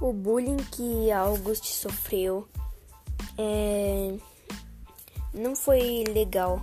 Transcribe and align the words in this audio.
O 0.00 0.12
bullying 0.12 0.56
que 0.56 1.10
August 1.10 1.64
sofreu 1.64 2.46
é, 3.38 4.16
não 5.32 5.56
foi 5.56 6.04
legal. 6.12 6.62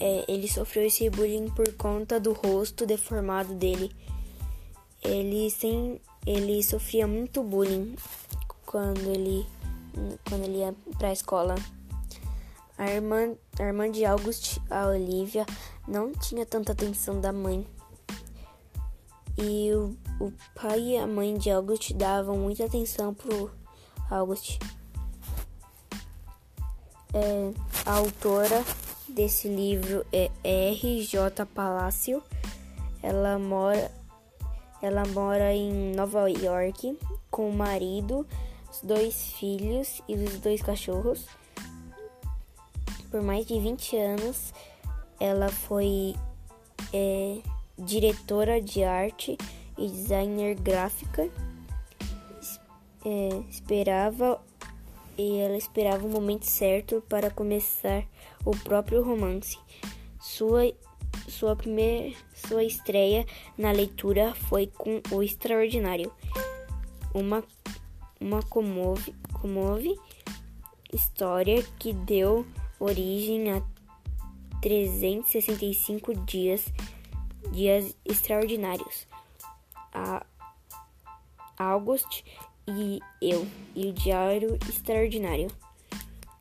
É, 0.00 0.24
ele 0.28 0.48
sofreu 0.48 0.86
esse 0.86 1.08
bullying 1.10 1.50
por 1.50 1.72
conta 1.74 2.20
do 2.20 2.32
rosto 2.32 2.86
deformado 2.86 3.54
dele. 3.54 3.90
Ele 5.02 5.50
sem, 5.50 6.00
ele 6.26 6.62
sofria 6.62 7.06
muito 7.06 7.42
bullying 7.42 7.96
quando 8.66 9.00
ele 9.08 9.46
quando 10.28 10.44
ele 10.44 10.58
ia 10.58 10.74
para 10.98 11.08
a 11.08 11.12
escola. 11.12 11.54
A 12.76 12.90
irmã, 12.90 13.34
a 13.58 13.62
irmã 13.64 13.90
de 13.90 14.04
August, 14.04 14.58
a 14.70 14.86
Olivia, 14.86 15.44
não 15.86 16.12
tinha 16.12 16.46
tanta 16.46 16.72
atenção 16.72 17.20
da 17.20 17.32
mãe. 17.32 17.66
E 19.40 19.72
o, 19.72 19.96
o 20.20 20.32
pai 20.54 20.80
e 20.80 20.98
a 20.98 21.06
mãe 21.06 21.36
de 21.38 21.50
August 21.50 21.92
davam 21.94 22.36
muita 22.36 22.64
atenção 22.64 23.14
pro 23.14 23.50
August. 24.10 24.58
É, 27.14 27.52
a 27.86 27.94
autora 27.94 28.64
desse 29.08 29.48
livro 29.48 30.04
é 30.12 30.30
R.J. 30.42 31.46
Palácio. 31.46 32.22
Ela 33.02 33.38
mora, 33.38 33.92
ela 34.82 35.04
mora 35.06 35.52
em 35.54 35.94
Nova 35.94 36.28
York 36.28 36.98
com 37.30 37.48
o 37.48 37.52
marido, 37.52 38.26
os 38.70 38.80
dois 38.82 39.32
filhos 39.34 40.02
e 40.08 40.14
os 40.14 40.40
dois 40.40 40.60
cachorros. 40.62 41.26
Por 43.10 43.22
mais 43.22 43.46
de 43.46 43.58
20 43.58 43.96
anos, 43.96 44.52
ela 45.20 45.48
foi 45.48 46.14
é, 46.92 47.38
diretora 47.78 48.60
de 48.60 48.82
arte 48.82 49.36
e 49.76 49.88
designer 49.88 50.54
gráfica. 50.56 51.28
É, 53.04 53.28
esperava 53.48 54.40
e 55.16 55.38
ela 55.38 55.56
esperava 55.56 56.06
o 56.06 56.10
momento 56.10 56.44
certo 56.44 57.02
para 57.08 57.30
começar 57.30 58.04
o 58.44 58.50
próprio 58.50 59.02
romance. 59.02 59.58
Sua 60.20 60.72
sua 61.26 61.54
primeira 61.56 62.14
sua 62.34 62.64
estreia 62.64 63.24
na 63.56 63.70
leitura 63.70 64.34
foi 64.34 64.66
com 64.66 65.00
O 65.10 65.22
Extraordinário. 65.22 66.12
Uma 67.14 67.42
uma 68.20 68.42
comove, 68.42 69.14
comove 69.32 69.96
história 70.92 71.62
que 71.78 71.92
deu 71.92 72.46
origem 72.80 73.52
a 73.52 73.62
365 74.60 76.14
dias 76.24 76.64
dias 77.52 77.96
extraordinários. 78.04 79.06
A 79.92 80.24
August 81.58 82.22
e 82.66 83.00
eu 83.20 83.46
e 83.74 83.88
o 83.88 83.92
Diário 83.92 84.58
Extraordinário. 84.68 85.48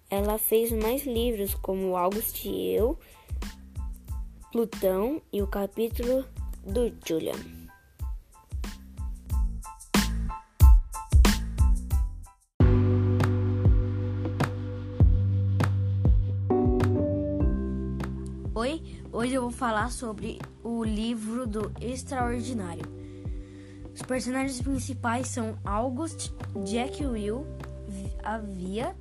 Ela 0.10 0.38
fez 0.38 0.72
mais 0.72 1.06
livros 1.06 1.54
como 1.56 1.98
August 1.98 2.46
e 2.46 2.74
eu, 2.74 2.98
Plutão 4.52 5.22
e 5.32 5.42
o 5.42 5.48
capítulo 5.48 6.26
do 6.64 6.94
Julian. 7.06 7.57
Hoje 19.18 19.34
eu 19.34 19.42
vou 19.42 19.52
falar 19.52 19.90
sobre 19.90 20.40
o 20.64 20.84
livro 20.84 21.48
do 21.48 21.72
Extraordinário. 21.82 22.86
Os 23.92 24.04
personagens 24.04 24.62
principais 24.62 25.28
são 25.28 25.58
August, 25.66 26.32
Jack 26.64 27.04
Will, 27.04 27.44
a 28.24 28.38
Via, 28.38 28.96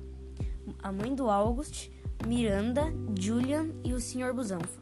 a 0.81 0.91
mãe 0.91 1.13
do 1.13 1.29
August, 1.29 1.91
Miranda, 2.25 2.91
Julian 3.15 3.67
e 3.83 3.93
o 3.93 3.99
Sr. 3.99 4.33
Busanfa. 4.33 4.81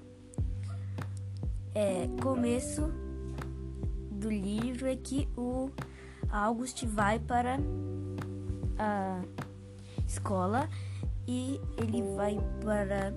É, 1.73 2.07
começo 2.23 2.89
do 4.11 4.29
livro 4.29 4.87
é 4.87 4.95
que 4.95 5.27
o 5.35 5.69
August 6.29 6.85
vai 6.85 7.19
para 7.19 7.59
a 8.79 9.21
escola 10.07 10.69
e 11.27 11.59
ele 11.77 12.01
vai 12.15 12.39
para 12.63 13.13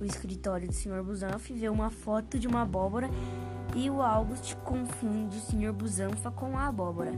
o 0.00 0.04
escritório 0.04 0.68
do 0.68 0.74
Sr. 0.74 1.02
Busanfa 1.02 1.52
e 1.52 1.56
vê 1.56 1.68
uma 1.68 1.90
foto 1.90 2.38
de 2.38 2.46
uma 2.46 2.62
abóbora 2.62 3.08
e 3.74 3.90
o 3.90 4.00
August 4.02 4.54
confunde 4.56 5.36
o 5.36 5.40
Sr. 5.40 5.72
Busanfa 5.72 6.30
com 6.30 6.56
a 6.56 6.66
abóbora. 6.66 7.12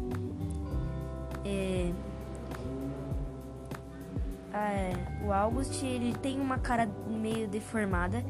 É, 1.45 1.93
é, 4.53 4.93
o 5.25 5.33
August 5.33 5.83
ele 5.83 6.15
tem 6.19 6.41
uma 6.41 6.59
cara 6.59 6.89
meio 7.07 7.47
deformada 7.47 8.25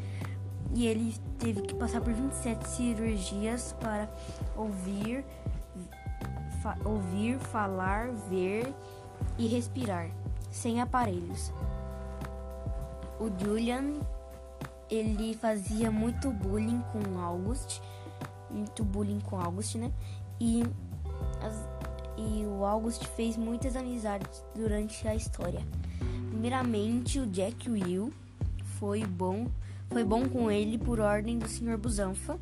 e 0.74 0.86
ele 0.86 1.14
teve 1.38 1.62
que 1.62 1.74
passar 1.74 2.00
por 2.00 2.12
27 2.12 2.68
cirurgias 2.68 3.74
para 3.80 4.08
ouvir, 4.56 5.24
fa 6.62 6.76
ouvir, 6.84 7.38
falar, 7.38 8.10
ver 8.28 8.74
e 9.38 9.46
respirar 9.46 10.10
sem 10.50 10.80
aparelhos. 10.80 11.52
O 13.18 13.30
Julian 13.42 13.94
ele 14.90 15.34
fazia 15.34 15.90
muito 15.90 16.30
bullying 16.30 16.82
com 16.92 17.18
August, 17.20 17.80
muito 18.50 18.84
bullying 18.84 19.20
com 19.20 19.40
August, 19.40 19.76
né? 19.76 19.92
E, 20.40 20.62
as, 21.42 21.68
e 22.16 22.44
o 22.44 22.64
August 22.64 23.04
fez 23.16 23.36
muitas 23.36 23.76
amizades 23.76 24.44
durante 24.54 25.06
a 25.06 25.14
história. 25.14 25.60
Primeiramente, 26.30 27.18
o 27.18 27.26
Jack 27.26 27.68
Will 27.68 28.12
foi 28.78 29.04
bom, 29.04 29.48
foi 29.90 30.04
bom 30.04 30.28
com 30.28 30.50
ele 30.50 30.78
por 30.78 31.00
ordem 31.00 31.38
do 31.38 31.48
Sr. 31.48 31.76
Busanfa. 31.76 32.38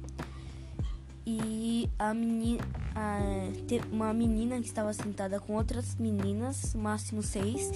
E 1.28 1.90
a 1.98 2.14
menina, 2.14 2.62
a, 2.94 3.18
uma 3.90 4.14
menina 4.14 4.60
que 4.60 4.66
estava 4.66 4.92
sentada 4.92 5.40
com 5.40 5.54
outras 5.54 5.96
meninas, 5.96 6.72
máximo 6.74 7.20
seis, 7.20 7.72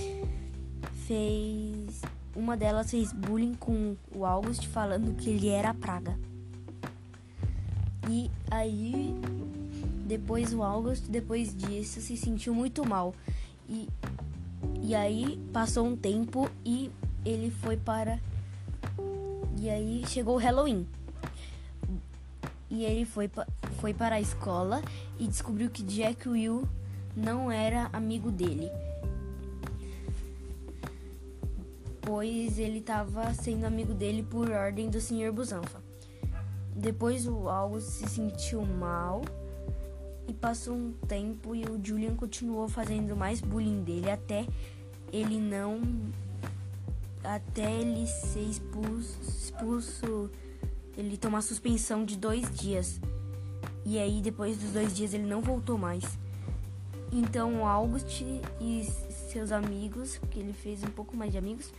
fez 1.06 2.00
uma 2.40 2.56
delas 2.56 2.90
fez 2.90 3.12
bullying 3.12 3.54
com 3.54 3.96
o 4.14 4.24
August 4.24 4.66
falando 4.66 5.14
que 5.14 5.30
ele 5.30 5.48
era 5.48 5.70
a 5.70 5.74
praga. 5.74 6.18
E 8.08 8.30
aí 8.50 9.14
depois 10.10 10.52
o 10.52 10.64
August, 10.64 11.04
depois 11.08 11.56
disso, 11.56 12.00
se 12.00 12.16
sentiu 12.16 12.52
muito 12.52 12.84
mal. 12.84 13.14
E, 13.68 13.88
e 14.82 14.92
aí 14.92 15.40
passou 15.52 15.86
um 15.86 15.94
tempo 15.94 16.50
e 16.64 16.90
ele 17.24 17.48
foi 17.48 17.76
para. 17.76 18.18
E 19.56 19.70
aí 19.70 20.02
chegou 20.08 20.34
o 20.34 20.38
Halloween. 20.38 20.84
E 22.68 22.84
ele 22.84 23.04
foi, 23.04 23.30
foi 23.80 23.94
para 23.94 24.16
a 24.16 24.20
escola 24.20 24.82
e 25.16 25.28
descobriu 25.28 25.70
que 25.70 25.84
Jack 25.84 26.28
Will 26.28 26.68
não 27.16 27.48
era 27.48 27.88
amigo 27.92 28.32
dele. 28.32 28.68
Pois 32.02 32.58
ele 32.58 32.78
estava 32.78 33.32
sendo 33.34 33.64
amigo 33.64 33.94
dele 33.94 34.22
por 34.22 34.50
ordem 34.50 34.88
do 34.88 35.00
Sr. 35.00 35.32
Busanfa. 35.32 35.80
Depois 36.74 37.26
o 37.26 37.48
August 37.48 37.88
se 37.88 38.08
sentiu 38.08 38.64
mal 38.64 39.22
e 40.26 40.32
passou 40.32 40.74
um 40.74 40.92
tempo 41.08 41.54
e 41.54 41.64
o 41.64 41.80
Julian 41.82 42.14
continuou 42.14 42.68
fazendo 42.68 43.16
mais 43.16 43.40
bullying 43.40 43.82
dele 43.82 44.10
até 44.10 44.46
ele 45.12 45.40
não 45.40 45.80
até 47.22 47.70
ele 47.70 48.06
ser 48.06 48.40
expulso, 48.40 49.18
expulso 49.22 50.30
ele 50.96 51.16
tomar 51.16 51.42
suspensão 51.42 52.04
de 52.04 52.16
dois 52.16 52.48
dias 52.54 53.00
e 53.84 53.98
aí 53.98 54.20
depois 54.22 54.56
dos 54.56 54.70
dois 54.70 54.94
dias 54.94 55.12
ele 55.12 55.26
não 55.26 55.40
voltou 55.40 55.76
mais 55.76 56.04
então 57.12 57.62
o 57.62 57.66
August 57.66 58.22
e 58.60 58.88
seus 59.30 59.52
amigos, 59.52 60.20
que 60.30 60.40
ele 60.40 60.52
fez 60.52 60.82
um 60.82 60.90
pouco 60.90 61.16
mais 61.16 61.30
de 61.30 61.38
amigos, 61.38 61.72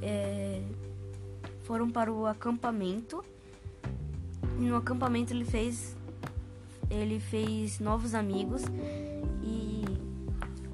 é, 0.00 0.62
foram 1.62 1.90
para 1.90 2.12
o 2.12 2.26
acampamento. 2.26 3.24
E 4.58 4.62
no 4.62 4.76
acampamento 4.76 5.32
ele 5.32 5.44
fez 5.44 5.96
ele 6.90 7.20
fez 7.20 7.78
novos 7.78 8.14
amigos 8.14 8.62
e 9.44 9.84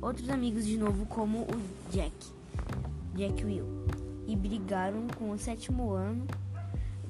outros 0.00 0.30
amigos 0.30 0.64
de 0.64 0.78
novo 0.78 1.04
como 1.04 1.40
o 1.40 1.90
Jack, 1.92 2.14
Jack 3.14 3.44
Will. 3.44 3.66
E 4.26 4.34
brigaram 4.34 5.06
com 5.18 5.30
o 5.30 5.38
sétimo 5.38 5.92
ano. 5.92 6.26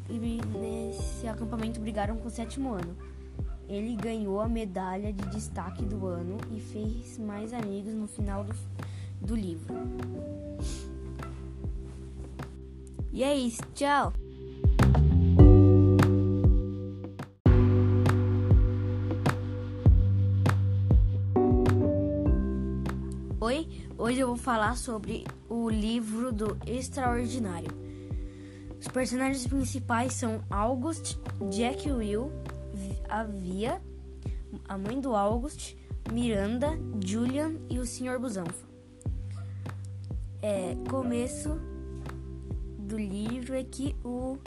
E 0.09 0.19
nesse 0.19 1.27
acampamento 1.27 1.81
brigaram 1.81 2.17
com 2.17 2.29
o 2.29 2.31
sétimo 2.31 2.75
ano. 2.75 2.97
Ele 3.69 3.97
ganhou 3.97 4.41
a 4.41 4.49
medalha 4.49 5.13
de 5.13 5.27
destaque 5.31 5.85
do 5.85 6.07
ano 6.07 6.39
e 6.53 6.61
fez 6.61 7.19
mais 7.19 7.53
amigos 7.53 7.93
no 7.93 8.07
final 8.07 8.45
do, 8.45 8.55
do 9.21 9.35
livro. 9.35 9.75
E 13.13 13.25
é 13.25 13.35
isso, 13.35 13.63
tchau! 13.75 14.13
Hoje 24.07 24.21
eu 24.21 24.29
vou 24.29 24.37
falar 24.37 24.77
sobre 24.77 25.27
o 25.49 25.69
livro 25.69 26.31
do 26.31 26.57
Extraordinário. 26.65 27.73
Os 28.81 28.87
personagens 28.87 29.45
principais 29.49 30.13
são 30.13 30.45
August, 30.49 31.17
Jack 31.51 31.91
Will, 31.91 32.31
a 33.09 33.23
Via, 33.25 33.81
a 34.69 34.77
mãe 34.79 35.01
do 35.01 35.15
August, 35.15 35.77
Miranda, 36.13 36.79
Julian 37.05 37.55
e 37.69 37.79
o 37.79 37.87
Sr. 37.87 38.19
Busanfa. 38.19 38.67
É, 40.43 40.77
começo 40.89 41.59
do 42.79 42.97
livro 42.97 43.55
é 43.55 43.65
que 43.65 43.97
o 44.05 44.39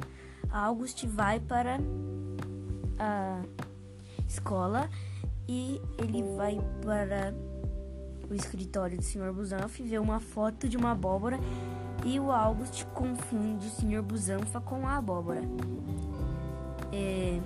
August 0.50 1.06
vai 1.06 1.40
para 1.40 1.78
a 2.98 3.42
escola 4.28 4.90
e 5.48 5.82
ele 5.98 6.24
vai 6.36 6.58
para 6.82 7.34
o 8.30 8.34
escritório 8.34 8.98
do 8.98 9.04
Sr. 9.04 9.34
Busanfa 9.34 9.82
e 9.82 9.88
vê 9.88 10.00
uma 10.00 10.20
foto 10.20 10.70
de 10.70 10.78
uma 10.78 10.92
abóbora 10.92 11.40
e 12.06 12.20
o 12.20 12.32
August 12.32 12.86
confunde 12.94 13.68
o 13.68 13.70
Sr. 13.70 14.02
Busanfa 14.02 14.62
com 14.62 14.88
a 14.88 14.98
abóbora. 14.98 15.42
É, 16.94 17.40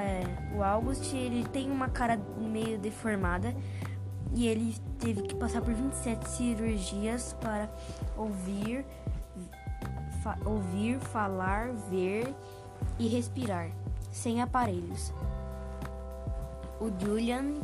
é, 0.00 0.22
o 0.56 0.62
August 0.62 1.12
ele 1.12 1.44
tem 1.48 1.70
uma 1.70 1.88
cara 1.88 2.18
meio 2.38 2.78
deformada 2.78 3.54
e 4.34 4.46
ele 4.46 4.74
teve 4.98 5.22
que 5.22 5.34
passar 5.34 5.60
por 5.60 5.74
27 5.74 6.28
cirurgias 6.28 7.36
para 7.40 7.68
ouvir, 8.16 8.84
fa 10.22 10.38
ouvir, 10.44 10.98
falar, 11.00 11.72
ver 11.90 12.32
e 12.98 13.08
respirar 13.08 13.70
sem 14.10 14.40
aparelhos. 14.40 15.12
O 16.80 16.90
Julian 17.00 17.54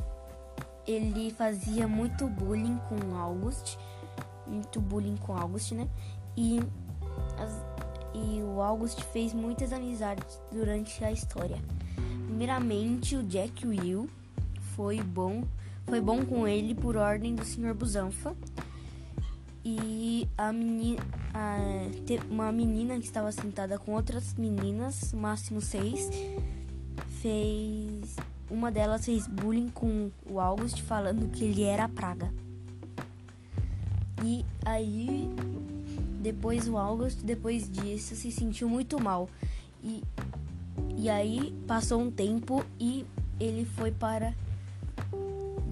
ele 0.87 1.31
fazia 1.31 1.87
muito 1.87 2.27
bullying 2.27 2.79
com 2.89 3.17
August, 3.17 3.77
muito 4.47 4.81
bullying 4.81 5.17
com 5.17 5.37
August, 5.37 5.73
né? 5.73 5.87
E, 6.37 6.61
as, 7.39 7.65
e 8.15 8.43
o 8.43 8.63
August 8.63 9.03
fez 9.13 9.35
muitas 9.35 9.73
amizades 9.73 10.41
durante 10.51 11.05
a 11.05 11.13
história. 11.13 11.59
Primeiramente, 12.27 13.17
o 13.17 13.23
Jack 13.23 13.67
Will 13.67 14.09
foi 14.75 15.01
bom, 15.01 15.45
foi 15.87 16.01
bom 16.01 16.25
com 16.25 16.47
ele 16.47 16.75
por 16.75 16.97
ordem 16.97 17.35
do 17.35 17.45
Sr. 17.45 17.75
Busanfa. 17.75 18.35
E 19.65 20.27
a 20.39 20.53
menina, 20.53 21.03
a, 21.35 21.59
uma 22.31 22.51
menina 22.53 22.99
que 22.99 23.05
estava 23.05 23.31
sentada 23.33 23.79
com 23.79 23.93
outras 23.93 24.35
meninas, 24.35 25.13
máximo 25.13 25.61
seis, 25.61 26.09
fez 27.21 28.17
uma 28.51 28.71
delas 28.71 29.05
fez 29.05 29.27
bullying 29.27 29.69
com 29.69 30.11
o 30.25 30.41
August 30.41 30.81
falando 30.81 31.31
que 31.31 31.45
ele 31.45 31.65
era 31.65 31.85
a 31.85 31.89
praga. 31.89 32.33
E 34.25 34.45
aí 34.65 35.29
depois 36.21 36.69
o 36.69 36.77
August, 36.77 37.21
depois 37.23 37.71
disso, 37.71 38.15
se 38.15 38.31
sentiu 38.31 38.69
muito 38.69 39.01
mal. 39.03 39.29
E, 39.83 40.03
e 40.99 41.09
aí 41.09 41.55
passou 41.67 42.01
um 42.01 42.11
tempo 42.11 42.63
e 42.79 43.07
ele 43.41 43.65
foi 43.65 43.91
para. 43.91 44.35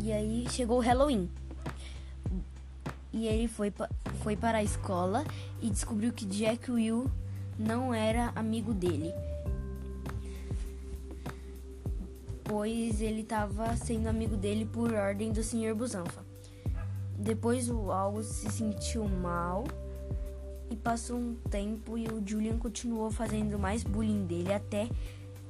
E 0.00 0.11
aí 0.11 0.46
chegou 0.49 0.78
o 0.78 0.81
Halloween. 0.81 1.28
E 3.12 3.26
ele 3.26 3.49
foi, 3.49 3.73
foi 4.23 4.37
para 4.37 4.58
a 4.58 4.62
escola 4.62 5.25
e 5.61 5.69
descobriu 5.69 6.12
que 6.12 6.25
Jack 6.25 6.70
Will 6.70 7.11
não 7.58 7.93
era 7.93 8.32
amigo 8.34 8.73
dele. 8.73 9.12
pois 12.49 13.00
ele 13.00 13.22
estava 13.22 13.76
sendo 13.76 14.08
amigo 14.08 14.37
dele 14.37 14.64
por 14.64 14.93
ordem 14.93 15.32
do 15.32 15.43
Sr. 15.43 15.75
Busanfa. 15.75 16.25
Depois 17.19 17.69
o 17.69 17.90
August 17.90 18.31
se 18.31 18.50
sentiu 18.50 19.08
mal 19.08 19.64
e 20.70 20.76
passou 20.76 21.17
um 21.17 21.34
tempo 21.50 21.99
e 21.99 22.06
o 22.06 22.22
Julian 22.25 22.58
continuou 22.58 23.11
fazendo 23.11 23.58
mais 23.58 23.82
bullying 23.82 24.26
dele 24.26 24.52
até 24.52 24.88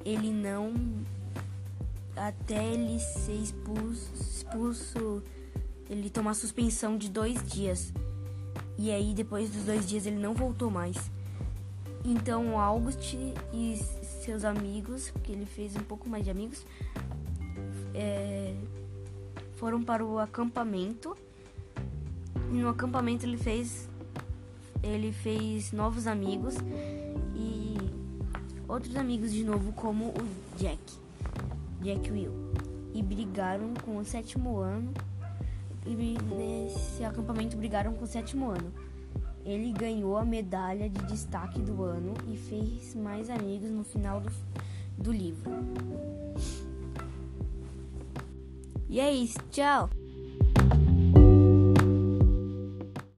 ele 0.07 0.31
não 0.31 0.73
até 2.15 2.65
ele 2.65 3.01
ser 3.01 3.35
expulso, 3.35 4.13
expulso 4.15 5.23
ele 5.91 6.09
tomar 6.09 6.35
suspensão 6.35 6.97
de 6.97 7.11
dois 7.11 7.43
dias. 7.43 7.93
E 8.79 8.93
aí 8.93 9.13
depois 9.13 9.51
dos 9.51 9.65
dois 9.65 9.87
dias 9.87 10.07
ele 10.07 10.17
não 10.17 10.33
voltou 10.33 10.71
mais. 10.71 11.11
Então 12.05 12.59
August 12.59 13.15
e 13.53 13.77
seus 14.25 14.45
amigos, 14.45 15.13
que 15.25 15.33
ele 15.33 15.45
fez 15.45 15.75
um 15.75 15.81
pouco 15.83 16.09
mais 16.09 16.23
de 16.23 16.31
amigos, 16.31 16.65
é, 17.93 18.55
foram 19.57 19.83
para 19.83 20.05
o 20.05 20.21
acampamento. 20.21 21.17
E 22.53 22.55
no 22.55 22.69
acampamento 22.69 23.27
ele 23.27 23.37
fez 23.37 23.89
ele 24.85 25.11
fez 25.11 25.73
novos 25.73 26.07
amigos. 26.07 26.55
E 27.35 27.56
outros 28.69 28.97
amigos 28.97 29.33
de 29.33 29.45
novo 29.45 29.73
como 29.73 30.07
o 30.07 30.59
Jack, 30.59 30.81
Jack 31.81 32.11
Will, 32.11 32.33
e 32.95 33.03
brigaram 33.03 33.75
com 33.85 33.99
o 33.99 34.05
sétimo 34.05 34.59
ano. 34.59 34.93
E 35.85 35.95
nesse 35.95 37.05
acampamento 37.05 37.57
brigaram 37.57 37.95
com 37.95 38.05
o 38.05 38.09
sétimo 38.09 38.51
ano. 38.51 38.73
Ele 39.45 39.71
ganhou 39.71 40.17
a 40.17 40.25
medalha 40.25 40.91
de 40.91 41.01
destaque 41.05 41.61
do 41.61 41.85
ano 41.85 42.15
e 42.27 42.37
fez 42.37 42.95
mais 42.97 43.31
amigos 43.31 43.71
no 43.71 43.85
final 43.85 44.21
do, 44.21 44.33
do 44.99 45.13
livro. 45.13 45.51
E 48.89 48.99
é 48.99 49.13
isso, 49.13 49.39
tchau! 49.51 49.89